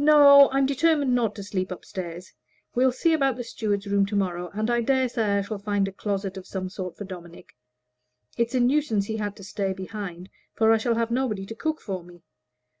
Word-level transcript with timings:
"No; 0.00 0.50
I'm 0.50 0.66
determined 0.66 1.14
not 1.14 1.36
to 1.36 1.44
sleep 1.44 1.70
up 1.70 1.84
stairs. 1.84 2.32
We'll 2.74 2.90
see 2.90 3.12
about 3.12 3.36
the 3.36 3.44
steward's 3.44 3.86
room 3.86 4.06
to 4.06 4.16
morrow, 4.16 4.50
and 4.52 4.68
I 4.70 4.80
dare 4.80 5.08
say 5.08 5.38
I 5.38 5.42
shall 5.42 5.60
find 5.60 5.86
a 5.86 5.92
closet 5.92 6.36
of 6.36 6.48
some 6.48 6.68
sort 6.68 6.96
for 6.96 7.04
Dominic. 7.04 7.54
It's 8.36 8.56
a 8.56 8.60
nuisance 8.60 9.06
he 9.06 9.18
had 9.18 9.36
to 9.36 9.44
stay 9.44 9.72
behind, 9.72 10.30
for 10.52 10.72
I 10.72 10.78
shall 10.78 10.96
have 10.96 11.12
nobody 11.12 11.46
to 11.46 11.54
cook 11.54 11.80
for 11.80 12.02
me. 12.02 12.24